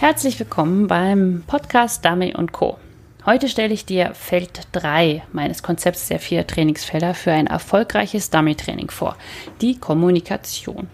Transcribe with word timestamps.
Herzlich 0.00 0.40
willkommen 0.40 0.86
beim 0.86 1.44
Podcast 1.46 2.06
Dummy 2.06 2.34
und 2.34 2.52
Co. 2.52 2.78
Heute 3.26 3.50
stelle 3.50 3.74
ich 3.74 3.84
dir 3.84 4.14
Feld 4.14 4.62
3 4.72 5.24
meines 5.30 5.62
Konzepts 5.62 6.08
der 6.08 6.18
vier 6.18 6.46
Trainingsfelder 6.46 7.12
für 7.12 7.32
ein 7.32 7.46
erfolgreiches 7.46 8.30
Dummy-Training 8.30 8.88
vor, 8.88 9.18
die 9.60 9.78
Kommunikation. 9.78 10.88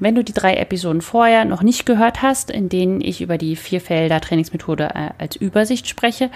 Wenn 0.00 0.16
du 0.16 0.24
die 0.24 0.32
drei 0.32 0.56
Episoden 0.56 1.00
vorher 1.00 1.44
noch 1.44 1.62
nicht 1.62 1.86
gehört 1.86 2.22
hast, 2.22 2.50
in 2.50 2.68
denen 2.68 3.00
ich 3.00 3.20
über 3.20 3.38
die 3.38 3.54
vier 3.54 3.80
Felder 3.80 4.20
Trainingsmethode 4.20 4.90
äh, 4.92 5.10
als 5.16 5.36
Übersicht 5.36 5.86
spreche 5.86 6.28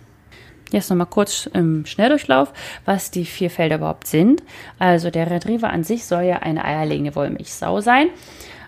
Jetzt 0.72 0.90
nochmal 0.90 1.06
kurz 1.06 1.46
im 1.52 1.84
Schnelldurchlauf, 1.84 2.52
was 2.84 3.10
die 3.10 3.24
vier 3.24 3.50
Felder 3.50 3.76
überhaupt 3.76 4.06
sind. 4.06 4.42
Also 4.78 5.10
der 5.10 5.30
Retriever 5.30 5.70
an 5.70 5.82
sich 5.84 6.04
soll 6.04 6.22
ja 6.22 6.36
eine 6.38 6.64
eierlegende 6.64 7.14
Wollmilchsau 7.16 7.80
sein. 7.80 8.08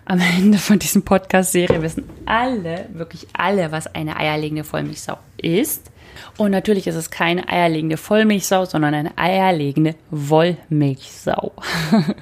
Am 0.05 0.19
Ende 0.19 0.57
von 0.57 0.79
diesem 0.79 1.03
Podcast-Serie 1.03 1.81
wissen 1.81 2.09
alle, 2.25 2.89
wirklich 2.91 3.27
alle, 3.31 3.71
was 3.71 3.87
eine 3.95 4.17
eierlegende 4.17 4.65
Vollmilchsau 4.65 5.17
ist. 5.37 5.91
Und 6.37 6.51
natürlich 6.51 6.87
ist 6.87 6.95
es 6.95 7.09
keine 7.09 7.47
eierlegende 7.47 7.95
Vollmilchsau, 7.95 8.65
sondern 8.65 8.93
eine 8.93 9.17
eierlegende 9.17 9.95
Wollmilchsau. 10.11 11.53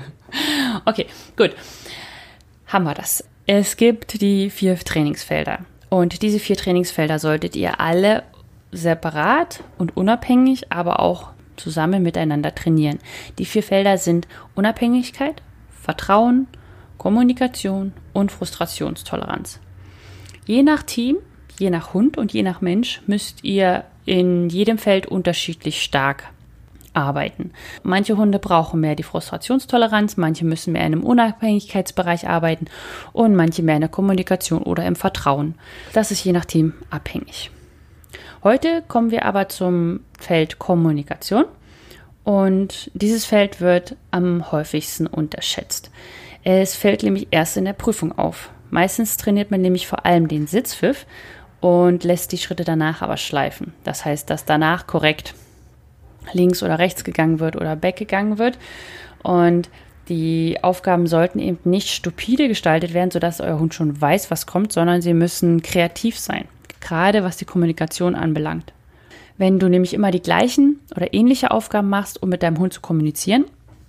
okay, 0.85 1.07
gut. 1.35 1.55
Haben 2.67 2.83
wir 2.85 2.93
das. 2.93 3.23
Es 3.47 3.77
gibt 3.77 4.21
die 4.21 4.49
vier 4.51 4.77
Trainingsfelder. 4.77 5.59
Und 5.89 6.21
diese 6.21 6.39
vier 6.39 6.55
Trainingsfelder 6.55 7.19
solltet 7.19 7.55
ihr 7.55 7.81
alle 7.81 8.23
separat 8.71 9.63
und 9.77 9.97
unabhängig, 9.97 10.71
aber 10.71 10.99
auch 10.99 11.31
zusammen 11.57 12.03
miteinander 12.03 12.55
trainieren. 12.55 12.99
Die 13.37 13.45
vier 13.45 13.63
Felder 13.63 13.97
sind 13.97 14.27
Unabhängigkeit, 14.55 15.41
Vertrauen, 15.69 16.47
Kommunikation 16.97 17.93
und 18.13 18.31
Frustrationstoleranz. 18.31 19.59
Je 20.45 20.63
nach 20.63 20.83
Team, 20.83 21.17
je 21.59 21.69
nach 21.69 21.93
Hund 21.93 22.17
und 22.17 22.33
je 22.33 22.43
nach 22.43 22.61
Mensch 22.61 23.01
müsst 23.07 23.43
ihr 23.43 23.83
in 24.05 24.49
jedem 24.49 24.77
Feld 24.77 25.05
unterschiedlich 25.05 25.81
stark 25.81 26.31
arbeiten. 26.93 27.51
Manche 27.83 28.17
Hunde 28.17 28.39
brauchen 28.39 28.81
mehr 28.81 28.95
die 28.95 29.03
Frustrationstoleranz, 29.03 30.17
manche 30.17 30.45
müssen 30.45 30.73
mehr 30.73 30.81
in 30.81 30.93
einem 30.93 31.03
Unabhängigkeitsbereich 31.03 32.27
arbeiten 32.27 32.65
und 33.13 33.35
manche 33.35 33.63
mehr 33.63 33.75
in 33.75 33.81
der 33.81 33.89
Kommunikation 33.89 34.63
oder 34.63 34.85
im 34.85 34.95
Vertrauen. 34.95 35.55
Das 35.93 36.11
ist 36.11 36.23
je 36.23 36.33
nach 36.33 36.45
Team 36.45 36.73
abhängig. 36.89 37.51
Heute 38.43 38.81
kommen 38.87 39.11
wir 39.11 39.25
aber 39.25 39.49
zum 39.49 39.99
Feld 40.19 40.57
Kommunikation 40.57 41.45
und 42.23 42.89
dieses 42.95 43.23
Feld 43.23 43.61
wird 43.61 43.95
am 44.09 44.51
häufigsten 44.51 45.05
unterschätzt. 45.05 45.91
Es 46.43 46.75
fällt 46.75 47.03
nämlich 47.03 47.27
erst 47.29 47.57
in 47.57 47.65
der 47.65 47.73
Prüfung 47.73 48.17
auf. 48.17 48.49
Meistens 48.71 49.17
trainiert 49.17 49.51
man 49.51 49.61
nämlich 49.61 49.85
vor 49.85 50.07
allem 50.07 50.27
den 50.27 50.47
Sitzpfiff 50.47 51.05
und 51.59 52.03
lässt 52.03 52.31
die 52.31 52.39
Schritte 52.39 52.63
danach 52.63 53.03
aber 53.03 53.17
schleifen. 53.17 53.75
Das 53.83 54.05
heißt, 54.05 54.27
dass 54.31 54.43
danach 54.43 54.87
korrekt 54.87 55.35
links 56.33 56.63
oder 56.63 56.79
rechts 56.79 57.03
gegangen 57.03 57.39
wird 57.39 57.55
oder 57.55 57.75
back 57.75 57.97
gegangen 57.97 58.39
wird. 58.39 58.57
Und 59.21 59.69
die 60.09 60.57
Aufgaben 60.63 61.05
sollten 61.05 61.37
eben 61.37 61.59
nicht 61.63 61.89
stupide 61.89 62.47
gestaltet 62.47 62.95
werden, 62.95 63.11
sodass 63.11 63.39
euer 63.39 63.59
Hund 63.59 63.75
schon 63.75 64.01
weiß, 64.01 64.31
was 64.31 64.47
kommt, 64.47 64.71
sondern 64.71 65.03
sie 65.03 65.13
müssen 65.13 65.61
kreativ 65.61 66.17
sein 66.17 66.47
gerade 66.81 67.23
was 67.23 67.37
die 67.37 67.45
Kommunikation 67.45 68.15
anbelangt. 68.15 68.73
Wenn 69.37 69.59
du 69.59 69.69
nämlich 69.69 69.93
immer 69.93 70.11
die 70.11 70.21
gleichen 70.21 70.79
oder 70.95 71.13
ähnliche 71.13 71.51
Aufgaben 71.51 71.89
machst, 71.89 72.21
um 72.21 72.29
mit 72.29 72.43
deinem 72.43 72.59
Hund 72.59 72.73
zu 72.73 72.81
kommunizieren, 72.81 73.45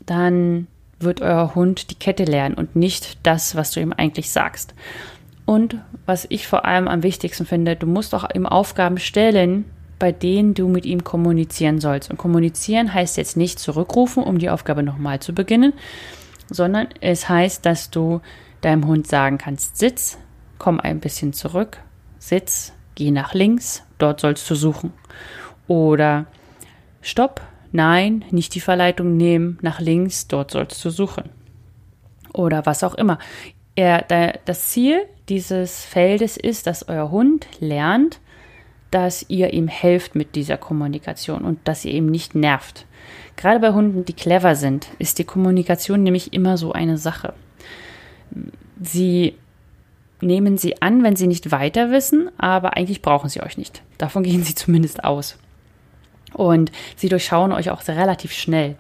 dann 0.06 0.66
wird 0.98 1.20
euer 1.20 1.54
Hund 1.54 1.90
die 1.90 1.96
Kette 1.96 2.24
lernen 2.24 2.54
und 2.54 2.76
nicht 2.76 3.18
das, 3.24 3.56
was 3.56 3.70
du 3.72 3.80
ihm 3.80 3.92
eigentlich 3.92 4.30
sagst. 4.30 4.74
Und 5.44 5.76
was 6.06 6.26
ich 6.28 6.46
vor 6.46 6.64
allem 6.64 6.88
am 6.88 7.02
wichtigsten 7.02 7.46
finde, 7.46 7.76
du 7.76 7.86
musst 7.86 8.14
auch 8.14 8.28
ihm 8.34 8.46
Aufgaben 8.46 8.98
stellen, 8.98 9.64
bei 9.98 10.12
denen 10.12 10.54
du 10.54 10.68
mit 10.68 10.86
ihm 10.86 11.04
kommunizieren 11.04 11.80
sollst. 11.80 12.10
Und 12.10 12.16
kommunizieren 12.16 12.92
heißt 12.92 13.16
jetzt 13.16 13.36
nicht 13.36 13.58
zurückrufen, 13.58 14.22
um 14.22 14.38
die 14.38 14.50
Aufgabe 14.50 14.82
nochmal 14.82 15.20
zu 15.20 15.34
beginnen, 15.34 15.72
sondern 16.48 16.88
es 17.00 17.28
heißt, 17.28 17.64
dass 17.66 17.90
du 17.90 18.20
deinem 18.62 18.86
Hund 18.86 19.06
sagen 19.06 19.38
kannst, 19.38 19.76
sitz, 19.76 20.18
komm 20.58 20.80
ein 20.80 21.00
bisschen 21.00 21.32
zurück, 21.32 21.78
sitz, 22.18 22.72
geh 22.94 23.10
nach 23.10 23.34
links, 23.34 23.82
dort 23.98 24.20
sollst 24.20 24.48
du 24.50 24.54
suchen. 24.54 24.92
Oder 25.66 26.26
stopp, 27.00 27.40
nein, 27.72 28.24
nicht 28.30 28.54
die 28.54 28.60
Verleitung 28.60 29.16
nehmen, 29.16 29.58
nach 29.62 29.80
links, 29.80 30.28
dort 30.28 30.50
sollst 30.50 30.84
du 30.84 30.90
suchen. 30.90 31.30
Oder 32.32 32.66
was 32.66 32.84
auch 32.84 32.94
immer. 32.94 33.18
Er, 33.74 34.04
das 34.44 34.68
Ziel 34.68 35.02
dieses 35.28 35.84
Feldes 35.84 36.36
ist, 36.36 36.66
dass 36.66 36.88
euer 36.88 37.10
Hund 37.10 37.46
lernt, 37.60 38.20
dass 38.90 39.24
ihr 39.28 39.54
ihm 39.54 39.68
helft 39.68 40.14
mit 40.14 40.34
dieser 40.34 40.58
Kommunikation 40.58 41.42
und 41.42 41.58
dass 41.64 41.84
ihr 41.84 41.92
ihm 41.92 42.06
nicht 42.06 42.34
nervt. 42.34 42.86
Gerade 43.36 43.60
bei 43.60 43.72
Hunden, 43.72 44.04
die 44.04 44.12
clever 44.12 44.54
sind, 44.54 44.88
ist 44.98 45.18
die 45.18 45.24
Kommunikation 45.24 46.02
nämlich 46.02 46.34
immer 46.34 46.58
so 46.58 46.72
eine 46.72 46.98
Sache. 46.98 47.32
Sie 48.80 49.34
nehmen 50.22 50.56
sie 50.56 50.80
an, 50.80 51.02
wenn 51.02 51.16
sie 51.16 51.26
nicht 51.26 51.50
weiter 51.50 51.90
wissen, 51.90 52.30
aber 52.38 52.76
eigentlich 52.76 53.02
brauchen 53.02 53.28
sie 53.28 53.42
euch 53.42 53.58
nicht. 53.58 53.82
Davon 53.98 54.22
gehen 54.24 54.44
sie 54.44 54.54
zumindest 54.54 55.04
aus. 55.04 55.38
Und 56.32 56.72
sie 56.96 57.08
durchschauen 57.08 57.52
euch 57.52 57.70
auch 57.70 57.86
relativ 57.88 58.32
schnell. 58.32 58.76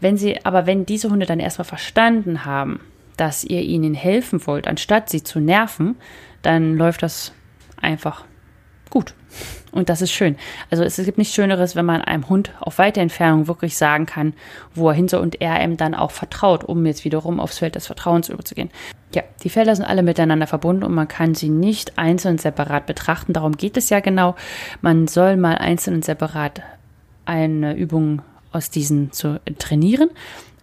Wenn 0.00 0.16
sie, 0.16 0.44
aber 0.44 0.66
wenn 0.66 0.86
diese 0.86 1.10
Hunde 1.10 1.26
dann 1.26 1.40
erstmal 1.40 1.64
verstanden 1.64 2.44
haben, 2.44 2.80
dass 3.16 3.44
ihr 3.44 3.62
ihnen 3.62 3.94
helfen 3.94 4.46
wollt, 4.46 4.66
anstatt 4.66 5.08
sie 5.08 5.22
zu 5.22 5.40
nerven, 5.40 5.96
dann 6.42 6.76
läuft 6.76 7.02
das 7.02 7.32
einfach 7.80 8.24
gut. 8.94 9.14
Und 9.72 9.88
das 9.90 10.00
ist 10.00 10.12
schön. 10.12 10.36
Also 10.70 10.84
es 10.84 10.96
gibt 10.96 11.18
nichts 11.18 11.34
Schöneres, 11.34 11.76
wenn 11.76 11.84
man 11.84 12.00
einem 12.00 12.28
Hund 12.28 12.52
auf 12.60 12.78
weite 12.78 13.00
Entfernung 13.00 13.48
wirklich 13.48 13.76
sagen 13.76 14.06
kann, 14.06 14.32
wo 14.74 14.88
er 14.88 14.94
hin 14.94 15.08
soll 15.08 15.20
und 15.20 15.42
er 15.42 15.62
ihm 15.62 15.76
dann 15.76 15.94
auch 15.94 16.12
vertraut, 16.12 16.64
um 16.64 16.86
jetzt 16.86 17.04
wiederum 17.04 17.40
aufs 17.40 17.58
Feld 17.58 17.74
des 17.74 17.86
Vertrauens 17.86 18.30
überzugehen. 18.30 18.70
Ja, 19.14 19.22
die 19.42 19.50
Felder 19.50 19.76
sind 19.76 19.84
alle 19.84 20.02
miteinander 20.02 20.46
verbunden 20.46 20.84
und 20.84 20.94
man 20.94 21.08
kann 21.08 21.34
sie 21.34 21.50
nicht 21.50 21.98
einzeln 21.98 22.38
separat 22.38 22.86
betrachten. 22.86 23.32
Darum 23.32 23.56
geht 23.56 23.76
es 23.76 23.90
ja 23.90 24.00
genau. 24.00 24.34
Man 24.80 25.08
soll 25.08 25.36
mal 25.36 25.58
einzeln 25.58 25.96
und 25.96 26.04
separat 26.04 26.62
eine 27.26 27.74
Übung 27.74 28.22
aus 28.52 28.70
diesen 28.70 29.12
zu 29.12 29.40
trainieren, 29.58 30.10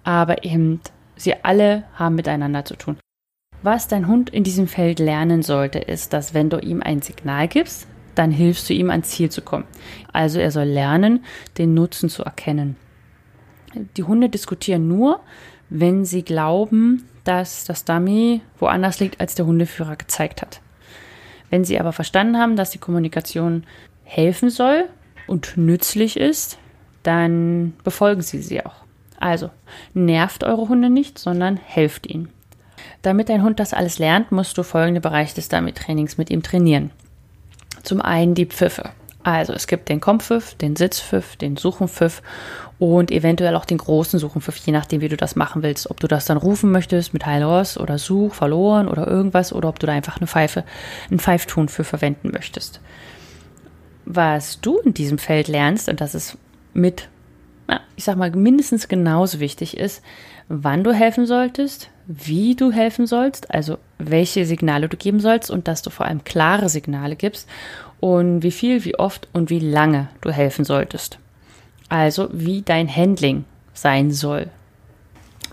aber 0.04 0.44
eben 0.44 0.80
Sie 1.22 1.36
alle 1.44 1.84
haben 1.94 2.16
miteinander 2.16 2.66
zu 2.66 2.76
tun. 2.76 2.98
Was 3.62 3.88
dein 3.88 4.08
Hund 4.08 4.32
in 4.32 4.44
diesem 4.44 4.68
Feld 4.68 4.98
lernen 4.98 5.44
sollte, 5.44 5.78
ist, 5.78 6.14
dass 6.14 6.34
wenn 6.34 6.50
du 6.50 6.58
ihm 6.58 6.82
ein 6.82 7.04
Signal 7.04 7.48
gibst, 7.48 7.86
dann 8.16 8.32
hilfst 8.32 8.70
du 8.70 8.74
ihm 8.74 8.90
ans 8.90 9.10
Ziel 9.10 9.30
zu 9.30 9.42
kommen. 9.42 9.66
Also 10.12 10.40
er 10.40 10.52
soll 10.52 10.66
lernen, 10.66 11.24
den 11.58 11.74
Nutzen 11.74 12.10
zu 12.10 12.24
erkennen. 12.24 12.76
Die 13.98 14.04
Hunde 14.04 14.30
diskutieren 14.30 14.88
nur, 14.88 15.22
wenn 15.70 16.04
sie 16.04 16.24
glauben, 16.24 17.08
dass 17.24 17.64
das 17.64 17.86
Dummy 17.86 18.42
woanders 18.60 19.00
liegt, 19.00 19.22
als 19.22 19.36
der 19.36 19.46
Hundeführer 19.46 19.96
gezeigt 19.96 20.42
hat. 20.42 20.62
Wenn 21.50 21.64
sie 21.66 21.80
aber 21.80 21.94
verstanden 21.94 22.38
haben, 22.38 22.56
dass 22.56 22.72
die 22.72 22.78
Kommunikation 22.78 23.64
helfen 24.04 24.50
soll 24.50 24.86
und 25.28 25.58
nützlich 25.58 26.18
ist, 26.18 26.58
dann 27.04 27.74
befolgen 27.84 28.22
sie 28.22 28.42
sie 28.42 28.66
auch. 28.66 28.76
Also 29.20 29.50
nervt 29.94 30.44
eure 30.44 30.68
Hunde 30.68 30.90
nicht, 30.90 31.20
sondern 31.20 31.58
helft 31.58 32.08
ihnen. 32.08 32.30
Damit 33.02 33.30
dein 33.30 33.44
Hund 33.44 33.60
das 33.60 33.74
alles 33.74 34.00
lernt, 34.00 34.32
musst 34.32 34.58
du 34.58 34.64
folgende 34.64 35.02
Bereiche 35.02 35.36
des 35.36 35.50
Dummy-Trainings 35.50 36.18
mit 36.18 36.30
ihm 36.30 36.44
trainieren. 36.44 36.92
Zum 37.84 38.02
einen 38.02 38.36
die 38.36 38.46
Pfiffe. 38.46 38.92
Also 39.24 39.54
es 39.54 39.68
gibt 39.68 39.90
den 39.90 40.00
Kompfiff, 40.00 40.56
den 40.56 40.76
Sitzpfiff, 40.76 41.36
den 41.36 41.56
Suchenpfiff 41.56 42.24
und 42.80 43.12
eventuell 43.12 43.56
auch 43.56 43.66
den 43.66 43.78
großen 43.78 44.18
Suchenpfiff, 44.18 44.58
je 44.58 44.74
nachdem, 44.74 45.02
wie 45.02 45.10
du 45.10 45.18
das 45.18 45.36
machen 45.36 45.62
willst. 45.62 45.92
Ob 45.92 46.00
du 46.00 46.08
das 46.08 46.26
dann 46.26 46.38
rufen 46.38 46.72
möchtest 46.72 47.14
mit 47.14 47.26
Heil 47.26 47.44
Ross 47.44 47.78
oder 47.78 48.00
Such, 48.00 48.34
verloren 48.34 48.88
oder 48.88 49.06
irgendwas 49.06 49.54
oder 49.54 49.70
ob 49.70 49.78
du 49.78 49.86
da 49.86 49.94
einfach 49.94 50.18
eine 50.18 50.26
Pfeife, 50.26 50.64
einen 51.10 51.20
Pfeifton 51.20 51.70
für 51.70 51.84
verwenden 51.84 52.32
möchtest. 52.32 52.82
Was 54.06 54.60
du 54.60 54.80
in 54.80 54.96
diesem 54.96 55.20
Feld 55.20 55.48
lernst, 55.48 55.88
und 55.88 56.02
das 56.02 56.16
ist 56.16 56.38
mit, 56.74 57.08
ich 57.96 58.04
sag 58.04 58.18
mal, 58.18 58.32
mindestens 58.32 58.88
genauso 58.88 59.40
wichtig 59.40 59.78
ist, 59.78 60.02
wann 60.50 60.84
du 60.84 60.92
helfen 60.92 61.28
solltest, 61.28 61.92
wie 62.08 62.56
du 62.56 62.72
helfen 62.72 63.06
sollst, 63.06 63.54
also 63.54 63.78
welche 64.10 64.46
Signale 64.46 64.90
du 64.90 64.98
geben 64.98 65.20
sollst 65.20 65.52
und 65.52 65.68
dass 65.68 65.82
du 65.82 65.90
vor 65.90 66.06
allem 66.06 66.24
klare 66.24 66.70
Signale 66.70 67.16
gibst 67.16 67.48
und 68.00 68.42
wie 68.44 68.52
viel, 68.52 68.84
wie 68.86 68.98
oft 68.98 69.28
und 69.34 69.50
wie 69.50 69.60
lange 69.60 70.10
du 70.22 70.32
helfen 70.32 70.66
solltest. 70.66 71.20
Also 71.90 72.30
wie 72.32 72.62
dein 72.62 72.94
Handling 72.94 73.46
sein 73.74 74.12
soll. 74.12 74.50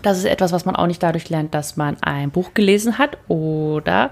Das 0.01 0.17
ist 0.17 0.25
etwas, 0.25 0.51
was 0.51 0.65
man 0.65 0.75
auch 0.75 0.87
nicht 0.87 1.03
dadurch 1.03 1.29
lernt, 1.29 1.53
dass 1.53 1.75
man 1.75 1.97
ein 2.01 2.31
Buch 2.31 2.53
gelesen 2.53 2.97
hat 2.97 3.17
oder 3.27 4.11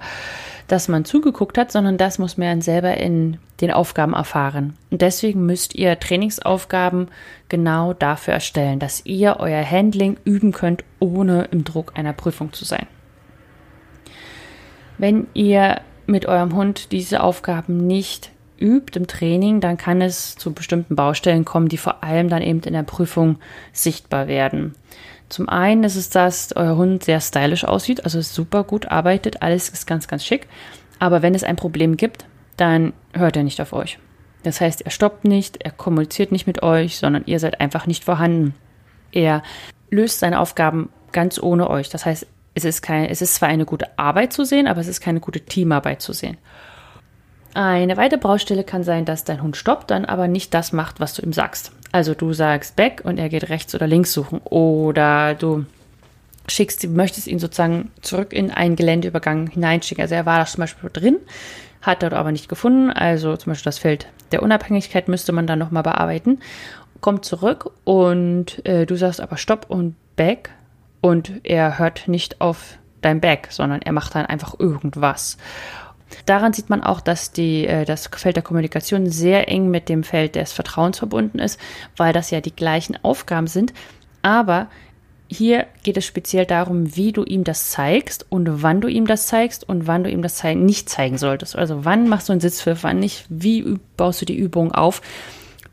dass 0.67 0.89
man 0.89 1.05
zugeguckt 1.05 1.57
hat, 1.57 1.71
sondern 1.71 1.97
das 1.97 2.19
muss 2.19 2.37
man 2.37 2.61
selber 2.61 2.97
in 2.97 3.37
den 3.61 3.71
Aufgaben 3.71 4.13
erfahren. 4.13 4.75
Und 4.91 5.01
deswegen 5.01 5.45
müsst 5.45 5.75
ihr 5.75 5.97
Trainingsaufgaben 5.99 7.07
genau 7.47 7.93
dafür 7.93 8.33
erstellen, 8.33 8.79
dass 8.79 9.05
ihr 9.05 9.37
euer 9.39 9.63
Handling 9.63 10.17
üben 10.25 10.51
könnt, 10.51 10.83
ohne 10.99 11.45
im 11.51 11.63
Druck 11.63 11.93
einer 11.95 12.13
Prüfung 12.13 12.51
zu 12.51 12.65
sein. 12.65 12.87
Wenn 14.97 15.27
ihr 15.33 15.81
mit 16.05 16.25
eurem 16.25 16.55
Hund 16.55 16.91
diese 16.91 17.21
Aufgaben 17.21 17.85
nicht 17.85 18.31
übt 18.59 18.97
im 18.97 19.07
Training, 19.07 19.61
dann 19.61 19.77
kann 19.77 20.01
es 20.01 20.35
zu 20.35 20.53
bestimmten 20.53 20.95
Baustellen 20.95 21.45
kommen, 21.45 21.69
die 21.69 21.77
vor 21.77 22.03
allem 22.03 22.29
dann 22.29 22.41
eben 22.41 22.61
in 22.61 22.73
der 22.73 22.83
Prüfung 22.83 23.37
sichtbar 23.71 24.27
werden. 24.27 24.73
Zum 25.29 25.49
einen 25.49 25.83
ist 25.83 25.95
es, 25.95 26.09
dass 26.09 26.55
euer 26.55 26.77
Hund 26.77 27.03
sehr 27.03 27.19
stylisch 27.19 27.65
aussieht, 27.65 28.03
also 28.05 28.21
super 28.21 28.63
gut 28.63 28.87
arbeitet, 28.87 29.41
alles 29.41 29.69
ist 29.69 29.85
ganz, 29.85 30.07
ganz 30.07 30.23
schick. 30.23 30.47
Aber 30.99 31.21
wenn 31.21 31.35
es 31.35 31.43
ein 31.43 31.57
Problem 31.57 31.97
gibt, 31.97 32.25
dann 32.55 32.93
hört 33.13 33.35
er 33.35 33.43
nicht 33.43 33.61
auf 33.61 33.73
euch. 33.73 33.99
Das 34.43 34.61
heißt, 34.61 34.81
er 34.81 34.91
stoppt 34.91 35.25
nicht, 35.25 35.63
er 35.63 35.71
kommuniziert 35.71 36.31
nicht 36.31 36.47
mit 36.47 36.63
euch, 36.63 36.97
sondern 36.97 37.23
ihr 37.25 37.39
seid 37.39 37.59
einfach 37.59 37.85
nicht 37.85 38.03
vorhanden. 38.03 38.55
Er 39.11 39.43
löst 39.89 40.19
seine 40.19 40.39
Aufgaben 40.39 40.89
ganz 41.11 41.41
ohne 41.41 41.69
euch. 41.69 41.89
Das 41.89 42.05
heißt, 42.05 42.25
es 42.57 42.65
ist, 42.65 42.81
kein, 42.81 43.05
es 43.05 43.21
ist 43.21 43.35
zwar 43.35 43.49
eine 43.49 43.65
gute 43.65 43.87
Arbeit 43.97 44.33
zu 44.33 44.43
sehen, 44.43 44.67
aber 44.67 44.81
es 44.81 44.87
ist 44.87 44.99
keine 44.99 45.19
gute 45.19 45.41
Teamarbeit 45.41 46.01
zu 46.01 46.11
sehen. 46.11 46.37
Eine 47.53 47.97
weitere 47.97 48.19
Baustelle 48.19 48.63
kann 48.63 48.83
sein, 48.83 49.05
dass 49.05 49.23
dein 49.23 49.41
Hund 49.41 49.55
stoppt, 49.55 49.91
dann 49.91 50.05
aber 50.05 50.27
nicht 50.27 50.53
das 50.53 50.73
macht, 50.73 50.99
was 50.99 51.13
du 51.13 51.21
ihm 51.21 51.33
sagst. 51.33 51.71
Also 51.91 52.13
du 52.13 52.33
sagst 52.33 52.75
back 52.75 53.01
und 53.03 53.17
er 53.19 53.29
geht 53.29 53.49
rechts 53.49 53.73
oder 53.75 53.87
links 53.87 54.11
suchen. 54.11 54.41
Oder 54.43 55.35
du 55.35 55.65
schickst, 56.47 56.87
möchtest 56.87 57.27
ihn 57.27 57.39
sozusagen 57.39 57.91
zurück 58.01 58.33
in 58.33 58.51
einen 58.51 58.75
Geländeübergang 58.75 59.47
hineinschicken. 59.47 60.01
Also 60.01 60.15
er 60.15 60.25
war 60.25 60.39
da 60.39 60.45
zum 60.45 60.61
Beispiel 60.61 60.89
drin, 60.91 61.17
hat 61.81 62.01
dort 62.03 62.13
aber 62.13 62.31
nicht 62.31 62.49
gefunden. 62.49 62.89
Also 62.89 63.37
zum 63.37 63.51
Beispiel 63.51 63.65
das 63.65 63.79
Feld 63.79 64.07
der 64.31 64.41
Unabhängigkeit 64.41 65.07
müsste 65.07 65.31
man 65.31 65.47
dann 65.47 65.59
nochmal 65.59 65.83
bearbeiten. 65.83 66.39
Kommt 67.01 67.23
zurück 67.23 67.71
und 67.83 68.65
äh, 68.65 68.87
du 68.87 68.95
sagst 68.95 69.21
aber 69.21 69.37
Stopp 69.37 69.67
und 69.69 69.95
Back 70.15 70.49
und 71.01 71.41
er 71.43 71.79
hört 71.79 72.07
nicht 72.07 72.41
auf 72.41 72.77
dein 73.01 73.21
Back, 73.21 73.47
sondern 73.51 73.81
er 73.81 73.91
macht 73.91 74.15
dann 74.15 74.25
einfach 74.25 74.59
irgendwas. 74.59 75.37
Daran 76.25 76.53
sieht 76.53 76.69
man 76.69 76.83
auch, 76.83 77.01
dass 77.01 77.31
die, 77.31 77.67
äh, 77.67 77.85
das 77.85 78.07
Feld 78.07 78.35
der 78.35 78.43
Kommunikation 78.43 79.09
sehr 79.09 79.49
eng 79.49 79.69
mit 79.69 79.89
dem 79.89 80.03
Feld 80.03 80.35
des 80.35 80.53
Vertrauens 80.53 80.99
verbunden 80.99 81.39
ist, 81.39 81.59
weil 81.97 82.13
das 82.13 82.31
ja 82.31 82.41
die 82.41 82.55
gleichen 82.55 82.97
Aufgaben 83.03 83.47
sind. 83.47 83.73
Aber 84.21 84.67
hier 85.29 85.67
geht 85.83 85.97
es 85.97 86.05
speziell 86.05 86.45
darum, 86.45 86.95
wie 86.95 87.11
du 87.11 87.23
ihm 87.23 87.43
das 87.43 87.71
zeigst 87.71 88.25
und 88.29 88.63
wann 88.63 88.79
du 88.79 88.87
ihm 88.87 89.05
das 89.05 89.27
zeigst 89.27 89.67
und 89.67 89.85
wann 89.85 90.03
du 90.05 90.09
ihm 90.09 90.21
das 90.21 90.41
nicht 90.43 90.89
zeigen 90.89 91.17
solltest. 91.17 91.55
Also 91.57 91.83
wann 91.83 92.07
machst 92.07 92.29
du 92.29 92.33
einen 92.33 92.41
Sitzpfiff, 92.41 92.83
wann 92.83 92.99
nicht, 92.99 93.25
wie 93.27 93.77
baust 93.97 94.21
du 94.21 94.25
die 94.25 94.37
Übung 94.37 94.71
auf, 94.71 95.01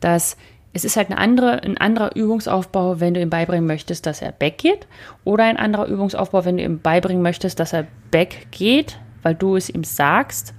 dass 0.01 0.35
es 0.75 0.83
ist 0.83 0.97
halt 0.97 1.09
eine 1.09 1.17
andere, 1.17 1.63
ein 1.63 1.77
anderer 1.77 2.17
Übungsaufbau, 2.17 2.99
wenn 2.99 3.13
du 3.13 3.21
ihm 3.21 3.29
beibringen 3.29 3.65
möchtest, 3.65 4.05
dass 4.05 4.21
er 4.21 4.33
back 4.33 4.57
geht, 4.57 4.87
oder 5.23 5.45
ein 5.45 5.55
anderer 5.55 5.85
Übungsaufbau, 5.85 6.43
wenn 6.43 6.57
du 6.57 6.63
ihm 6.63 6.81
beibringen 6.81 7.23
möchtest, 7.23 7.61
dass 7.61 7.71
er 7.71 7.87
back 8.11 8.47
geht, 8.51 8.99
weil 9.23 9.35
du 9.35 9.55
es 9.55 9.69
ihm 9.69 9.85
sagst, 9.85 10.53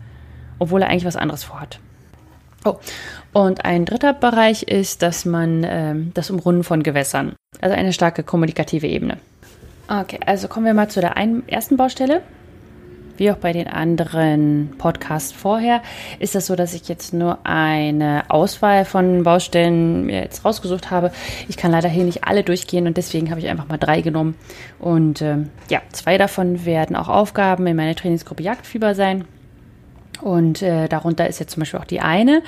obwohl 0.58 0.80
er 0.80 0.88
eigentlich 0.88 1.04
was 1.04 1.16
anderes 1.16 1.44
vorhat. 1.44 1.80
Oh. 2.64 2.76
Und 3.34 3.66
ein 3.66 3.84
dritter 3.84 4.14
Bereich 4.14 4.62
ist, 4.62 5.02
dass 5.02 5.26
man 5.26 5.66
ähm, 5.68 6.12
das 6.14 6.30
Umrunden 6.30 6.64
von 6.64 6.82
Gewässern, 6.82 7.34
also 7.60 7.76
eine 7.76 7.92
starke 7.92 8.22
kommunikative 8.22 8.86
Ebene. 8.86 9.18
Okay, 9.88 10.18
also 10.24 10.48
kommen 10.48 10.64
wir 10.64 10.72
mal 10.72 10.88
zu 10.88 11.02
der 11.02 11.14
ersten 11.46 11.76
Baustelle 11.76 12.22
wie 13.18 13.30
auch 13.30 13.36
bei 13.36 13.52
den 13.52 13.66
anderen 13.68 14.74
Podcasts 14.78 15.32
vorher, 15.32 15.82
ist 16.18 16.34
das 16.34 16.46
so, 16.46 16.56
dass 16.56 16.74
ich 16.74 16.88
jetzt 16.88 17.12
nur 17.12 17.38
eine 17.44 18.24
Auswahl 18.28 18.84
von 18.84 19.22
Baustellen 19.22 20.08
jetzt 20.08 20.44
rausgesucht 20.44 20.90
habe. 20.90 21.12
Ich 21.48 21.56
kann 21.56 21.70
leider 21.70 21.88
hier 21.88 22.04
nicht 22.04 22.24
alle 22.24 22.42
durchgehen 22.42 22.86
und 22.86 22.96
deswegen 22.96 23.30
habe 23.30 23.40
ich 23.40 23.48
einfach 23.48 23.68
mal 23.68 23.78
drei 23.78 24.00
genommen. 24.00 24.36
Und 24.78 25.22
ähm, 25.22 25.50
ja, 25.70 25.80
zwei 25.92 26.18
davon 26.18 26.64
werden 26.64 26.96
auch 26.96 27.08
Aufgaben 27.08 27.66
in 27.66 27.76
meiner 27.76 27.94
Trainingsgruppe 27.94 28.42
Jagdfieber 28.42 28.94
sein. 28.94 29.24
Und 30.22 30.62
äh, 30.62 30.88
darunter 30.88 31.28
ist 31.28 31.40
jetzt 31.40 31.52
zum 31.52 31.60
Beispiel 31.60 31.80
auch 31.80 31.84
die 31.84 32.00
eine, 32.00 32.42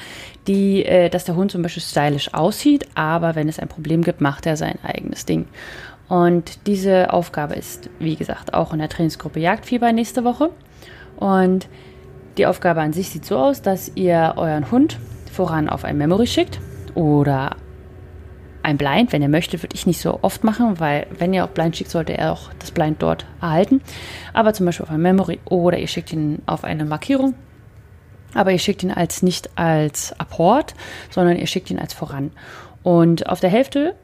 die, 0.47 0.85
äh, 0.85 1.11
dass 1.11 1.25
der 1.25 1.37
Hund 1.37 1.51
zum 1.51 1.63
Beispiel 1.63 1.83
stylisch 1.83 2.33
aussieht, 2.33 2.87
aber 2.95 3.35
wenn 3.35 3.49
es 3.49 3.59
ein 3.59 3.69
Problem 3.69 4.03
gibt, 4.03 4.21
macht 4.21 4.47
er 4.47 4.57
sein 4.57 4.79
eigenes 4.83 5.27
Ding. 5.27 5.47
Und 6.09 6.67
diese 6.67 7.13
Aufgabe 7.13 7.55
ist, 7.55 7.91
wie 7.99 8.17
gesagt, 8.17 8.55
auch 8.55 8.73
in 8.73 8.79
der 8.79 8.89
Trainingsgruppe 8.89 9.41
Jagdfieber 9.41 9.93
nächste 9.93 10.25
Woche. 10.25 10.51
Und 11.17 11.69
die 12.39 12.47
Aufgabe 12.47 12.81
an 12.81 12.93
sich 12.93 13.11
sieht 13.11 13.25
so 13.25 13.37
aus, 13.37 13.63
dass 13.63 13.93
ihr 13.95 14.35
euren 14.37 14.71
Hund 14.71 14.99
voran 15.33 15.69
auf 15.69 15.85
ein 15.85 15.99
Memory 15.99 16.27
schickt 16.27 16.61
oder 16.95 17.57
ein 18.63 18.79
Blind. 18.79 19.13
Wenn 19.13 19.23
er 19.23 19.29
möchte, 19.29 19.63
würde 19.63 19.75
ich 19.75 19.87
nicht 19.87 20.01
so 20.01 20.21
oft 20.23 20.45
machen, 20.45 20.81
weil 20.81 21.07
wenn 21.19 21.35
ihr 21.35 21.45
auch 21.45 21.49
Blind 21.49 21.77
schickt, 21.77 21.91
sollte 21.91 22.17
er 22.17 22.33
auch 22.33 22.51
das 22.59 22.71
Blind 22.71 23.03
dort 23.03 23.27
erhalten. 23.41 23.83
Aber 24.33 24.53
zum 24.53 24.67
Beispiel 24.67 24.85
auf 24.85 24.91
ein 24.93 25.03
Memory 25.03 25.41
oder 25.45 25.79
ihr 25.79 25.89
schickt 25.89 26.13
ihn 26.13 26.43
auf 26.47 26.65
eine 26.65 26.85
Markierung. 26.85 27.35
Aber 28.35 28.53
ihr 28.53 28.59
schickt 28.59 28.83
ihn 28.83 28.93
als 28.93 29.23
nicht 29.23 29.51
als 29.57 30.19
Apport, 30.19 30.75
sondern 31.11 31.37
ihr 31.37 31.47
schickt 31.47 31.71
ihn 31.71 31.79
als 31.79 31.95
voran. 31.95 32.31
Und 32.83 33.29
auf 33.29 33.41
der 33.41 33.51
Hälfte, 33.51 33.95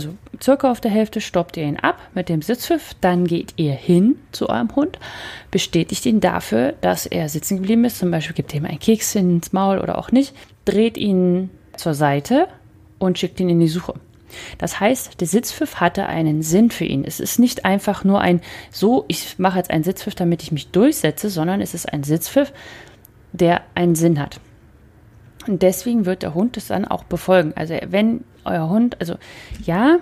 also 0.00 0.16
circa 0.42 0.70
auf 0.70 0.80
der 0.80 0.90
Hälfte, 0.90 1.20
stoppt 1.20 1.56
ihr 1.56 1.64
ihn 1.64 1.76
ab 1.76 1.98
mit 2.14 2.28
dem 2.28 2.40
Sitzpfiff. 2.40 2.94
Dann 3.00 3.26
geht 3.26 3.54
ihr 3.56 3.72
hin 3.72 4.16
zu 4.32 4.48
eurem 4.48 4.74
Hund, 4.74 4.98
bestätigt 5.50 6.06
ihn 6.06 6.20
dafür, 6.20 6.74
dass 6.80 7.04
er 7.04 7.28
sitzen 7.28 7.58
geblieben 7.58 7.84
ist. 7.84 7.98
Zum 7.98 8.10
Beispiel 8.10 8.34
gibt 8.34 8.54
ihr 8.54 8.60
ihm 8.60 8.66
einen 8.66 8.78
Keks 8.78 9.14
ins 9.14 9.52
Maul 9.52 9.78
oder 9.78 9.98
auch 9.98 10.10
nicht. 10.10 10.34
Dreht 10.64 10.96
ihn 10.96 11.50
zur 11.76 11.94
Seite 11.94 12.48
und 12.98 13.18
schickt 13.18 13.40
ihn 13.40 13.50
in 13.50 13.60
die 13.60 13.68
Suche. 13.68 13.94
Das 14.58 14.80
heißt, 14.80 15.20
der 15.20 15.26
Sitzpfiff 15.26 15.76
hatte 15.76 16.06
einen 16.06 16.42
Sinn 16.42 16.70
für 16.70 16.84
ihn. 16.84 17.04
Es 17.04 17.20
ist 17.20 17.38
nicht 17.38 17.64
einfach 17.64 18.04
nur 18.04 18.20
ein 18.20 18.40
so, 18.70 19.04
ich 19.08 19.38
mache 19.38 19.58
jetzt 19.58 19.70
einen 19.70 19.84
Sitzpfiff, 19.84 20.14
damit 20.14 20.42
ich 20.42 20.52
mich 20.52 20.68
durchsetze, 20.68 21.28
sondern 21.28 21.60
es 21.60 21.74
ist 21.74 21.92
ein 21.92 22.04
Sitzpfiff, 22.04 22.52
der 23.32 23.62
einen 23.74 23.96
Sinn 23.96 24.20
hat. 24.20 24.40
Und 25.46 25.62
deswegen 25.62 26.06
wird 26.06 26.22
der 26.22 26.34
Hund 26.34 26.56
es 26.56 26.68
dann 26.68 26.84
auch 26.84 27.04
befolgen. 27.04 27.52
Also 27.56 27.74
wenn 27.88 28.24
euer 28.44 28.68
Hund, 28.68 28.96
also 29.00 29.16
ja, 29.64 29.98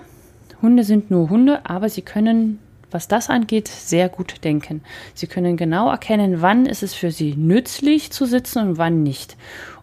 Hunde 0.61 0.83
sind 0.83 1.09
nur 1.09 1.29
Hunde, 1.29 1.61
aber 1.65 1.89
sie 1.89 2.01
können, 2.01 2.59
was 2.91 3.07
das 3.07 3.29
angeht, 3.29 3.67
sehr 3.67 4.09
gut 4.09 4.43
denken. 4.43 4.81
Sie 5.13 5.27
können 5.27 5.55
genau 5.55 5.89
erkennen, 5.89 6.41
wann 6.41 6.65
ist 6.65 6.83
es 6.83 6.93
für 6.93 7.11
sie 7.11 7.35
nützlich 7.35 8.11
zu 8.11 8.25
sitzen 8.25 8.59
und 8.59 8.77
wann 8.77 9.03
nicht. 9.03 9.37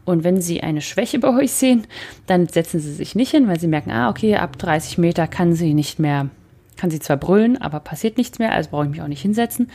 Und 0.05 0.23
wenn 0.23 0.41
sie 0.41 0.63
eine 0.63 0.83
Schwäche 0.83 1.19
bei 1.19 1.35
euch 1.37 1.53
sehen, 1.53 1.87
dann 2.27 2.47
setzen 2.47 2.79
sie 2.79 2.93
sich 2.93 3.15
nicht 3.15 3.31
hin, 3.31 3.49
weil 3.49 3.59
sie 3.59 3.67
merken, 3.67 3.91
ah, 3.91 4.11
okay, 4.11 4.37
ab 4.37 4.59
30 4.59 4.99
Meter 4.99 5.27
kann 5.27 5.55
sie 5.55 5.75
nicht 5.75 5.99
mehr 5.99 6.29
kann 6.77 6.91
sie 6.91 7.01
zwar 7.01 7.17
brüllen, 7.17 7.61
aber 7.61 7.81
passiert 7.81 8.19
nichts 8.19 8.39
mehr, 8.39 8.53
also 8.53 8.71
brauche 8.71 8.85
ich 8.85 8.91
mich 8.91 9.03
auch 9.03 9.09
nicht 9.09 9.23
hinsetzen. 9.23 9.71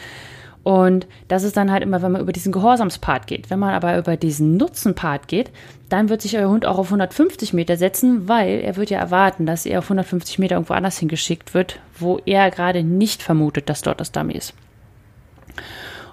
Und 0.64 1.08
das 1.28 1.44
ist 1.44 1.58
dann 1.58 1.72
halt 1.72 1.82
immer, 1.82 2.02
wenn 2.02 2.12
man 2.12 2.22
über 2.22 2.32
diesen 2.32 2.52
Gehorsamspart 2.52 3.26
geht. 3.26 3.50
Wenn 3.50 3.60
man 3.60 3.74
aber 3.74 3.98
über 3.98 4.16
diesen 4.16 4.58
Nutzenpart 4.58 5.28
geht, 5.28 5.52
dann 5.90 6.10
wird 6.10 6.22
sich 6.22 6.38
euer 6.38 6.50
Hund 6.50 6.66
auch 6.66 6.78
auf 6.78 6.88
150 6.88 7.54
Meter 7.54 7.78
setzen, 7.78 8.28
weil 8.28 8.60
er 8.60 8.76
wird 8.76 8.92
ja 8.92 9.00
erwarten, 9.00 9.46
dass 9.46 9.66
er 9.66 9.80
auf 9.80 9.86
150 9.86 10.38
Meter 10.38 10.56
irgendwo 10.56 10.74
anders 10.74 11.00
hingeschickt 11.00 11.54
wird, 11.54 11.80
wo 11.98 12.20
er 12.26 12.52
gerade 12.52 12.84
nicht 12.84 13.24
vermutet, 13.24 13.70
dass 13.70 13.82
dort 13.82 14.00
das 14.00 14.12
Dummy 14.12 14.34
ist. 14.34 14.54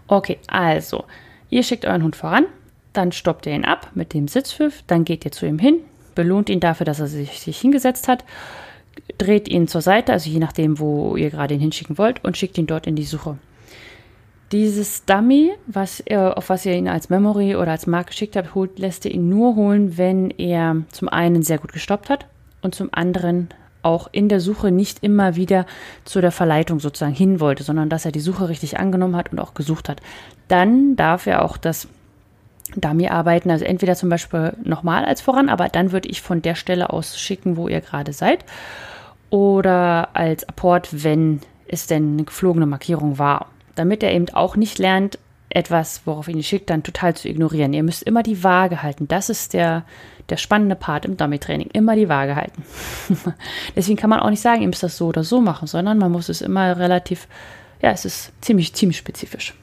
Okay, 0.06 0.38
also, 0.46 1.04
ihr 1.50 1.62
schickt 1.62 1.84
euren 1.84 2.02
Hund 2.02 2.16
voran, 2.16 2.46
dann 2.94 3.12
stoppt 3.12 3.44
ihr 3.44 3.52
ihn 3.52 3.66
ab 3.66 3.90
mit 3.94 4.14
dem 4.14 4.28
Sitzpfiff, 4.28 4.82
dann 4.86 5.04
geht 5.04 5.26
ihr 5.26 5.32
zu 5.32 5.46
ihm 5.46 5.58
hin, 5.58 5.80
belohnt 6.14 6.48
ihn 6.48 6.60
dafür, 6.60 6.86
dass 6.86 7.00
er 7.00 7.06
sich, 7.06 7.38
sich 7.38 7.60
hingesetzt 7.60 8.08
hat, 8.08 8.24
dreht 9.18 9.46
ihn 9.48 9.68
zur 9.68 9.82
Seite, 9.82 10.12
also 10.12 10.30
je 10.30 10.38
nachdem, 10.38 10.78
wo 10.78 11.16
ihr 11.16 11.28
gerade 11.28 11.54
ihn 11.54 11.60
hinschicken 11.60 11.98
wollt, 11.98 12.24
und 12.24 12.38
schickt 12.38 12.56
ihn 12.56 12.66
dort 12.66 12.86
in 12.86 12.96
die 12.96 13.04
Suche. 13.04 13.36
Dieses 14.50 15.04
Dummy, 15.04 15.52
was 15.66 16.00
er, 16.00 16.38
auf 16.38 16.48
was 16.48 16.64
ihr 16.64 16.72
ihn 16.72 16.88
als 16.88 17.10
Memory 17.10 17.56
oder 17.56 17.72
als 17.72 17.86
Mark 17.86 18.06
geschickt 18.08 18.34
habt, 18.34 18.54
holt, 18.54 18.78
lässt 18.78 19.04
ihr 19.04 19.10
ihn 19.10 19.28
nur 19.28 19.56
holen, 19.56 19.98
wenn 19.98 20.30
er 20.30 20.84
zum 20.90 21.08
einen 21.08 21.42
sehr 21.42 21.58
gut 21.58 21.74
gestoppt 21.74 22.08
hat 22.08 22.26
und 22.62 22.74
zum 22.74 22.88
anderen 22.92 23.48
auch 23.82 24.08
in 24.10 24.30
der 24.30 24.40
Suche 24.40 24.70
nicht 24.70 25.04
immer 25.04 25.36
wieder 25.36 25.66
zu 26.04 26.22
der 26.22 26.32
Verleitung 26.32 26.80
sozusagen 26.80 27.12
hin 27.12 27.40
wollte, 27.40 27.62
sondern 27.62 27.90
dass 27.90 28.06
er 28.06 28.12
die 28.12 28.20
Suche 28.20 28.48
richtig 28.48 28.78
angenommen 28.78 29.16
hat 29.16 29.32
und 29.32 29.38
auch 29.38 29.52
gesucht 29.52 29.90
hat. 29.90 30.00
Dann 30.48 30.96
darf 30.96 31.26
er 31.26 31.44
auch 31.44 31.58
das 31.58 31.86
Dummy 32.74 33.08
arbeiten, 33.08 33.50
also 33.50 33.66
entweder 33.66 33.96
zum 33.96 34.08
Beispiel 34.08 34.54
nochmal 34.64 35.04
als 35.04 35.20
voran, 35.20 35.50
aber 35.50 35.68
dann 35.68 35.92
würde 35.92 36.08
ich 36.08 36.22
von 36.22 36.40
der 36.40 36.54
Stelle 36.54 36.90
aus 36.90 37.18
schicken, 37.18 37.58
wo 37.58 37.68
ihr 37.68 37.82
gerade 37.82 38.14
seid, 38.14 38.46
oder 39.28 40.08
als 40.14 40.48
Apport, 40.48 41.04
wenn 41.04 41.40
es 41.66 41.86
denn 41.86 42.14
eine 42.14 42.24
geflogene 42.24 42.66
Markierung 42.66 43.18
war 43.18 43.48
damit 43.78 44.02
er 44.02 44.12
eben 44.12 44.28
auch 44.30 44.56
nicht 44.56 44.78
lernt, 44.78 45.18
etwas, 45.50 46.02
worauf 46.04 46.28
ihn 46.28 46.42
schickt, 46.42 46.70
dann 46.70 46.82
total 46.82 47.14
zu 47.14 47.28
ignorieren. 47.28 47.72
Ihr 47.72 47.82
müsst 47.82 48.02
immer 48.02 48.22
die 48.22 48.44
Waage 48.44 48.82
halten. 48.82 49.08
Das 49.08 49.30
ist 49.30 49.54
der, 49.54 49.84
der 50.28 50.36
spannende 50.36 50.76
Part 50.76 51.06
im 51.06 51.16
Dummy-Training. 51.16 51.68
Immer 51.72 51.96
die 51.96 52.08
Waage 52.08 52.36
halten. 52.36 52.64
Deswegen 53.76 53.96
kann 53.96 54.10
man 54.10 54.20
auch 54.20 54.30
nicht 54.30 54.42
sagen, 54.42 54.60
ihr 54.60 54.68
müsst 54.68 54.82
das 54.82 54.96
so 54.96 55.06
oder 55.06 55.24
so 55.24 55.40
machen, 55.40 55.66
sondern 55.66 55.98
man 55.98 56.12
muss 56.12 56.28
es 56.28 56.42
immer 56.42 56.76
relativ, 56.78 57.28
ja, 57.80 57.90
es 57.90 58.04
ist 58.04 58.32
ziemlich, 58.42 58.74
ziemlich 58.74 58.98
spezifisch. 58.98 59.54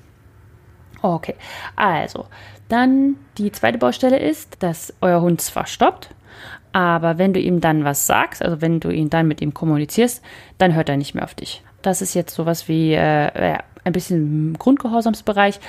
Okay, 1.01 1.35
also, 1.75 2.25
dann 2.67 3.17
die 3.37 3.51
zweite 3.51 3.77
Baustelle 3.77 4.17
ist, 4.17 4.63
dass 4.63 4.93
euer 5.01 5.21
Hund 5.21 5.39
zwar 5.39 5.67
stoppt, 5.67 6.09
aber 6.73 7.19
wenn 7.19 7.31
du 7.31 7.39
ihm 7.39 7.61
dann 7.61 7.83
was 7.83 8.07
sagst, 8.07 8.41
also 8.41 8.59
wenn 8.59 8.79
du 8.79 8.89
ihn 8.89 9.11
dann 9.11 9.27
mit 9.27 9.39
ihm 9.39 9.53
kommunizierst, 9.53 10.23
dann 10.57 10.73
hört 10.73 10.89
er 10.89 10.97
nicht 10.97 11.13
mehr 11.13 11.23
auf 11.23 11.35
dich. 11.35 11.63
Das 11.83 12.01
ist 12.01 12.15
jetzt 12.15 12.33
sowas 12.33 12.67
wie 12.67 12.93
äh, 12.93 13.59
ein 13.85 13.93
bisschen 13.93 14.17
im 14.17 14.57
Grundgehorsamsbereich. 14.57 15.59